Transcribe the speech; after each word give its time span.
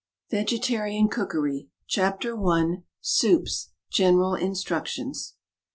VEGETARIAN 0.31 1.09
COOKERY 1.09 1.69
CHAPTER 1.85 2.35
1. 2.35 2.85
SOUPS. 3.01 3.69
GENERAL 3.91 4.33
INSTRUCTIONS. 4.33 5.35